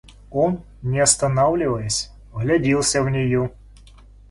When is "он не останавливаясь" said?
0.31-2.09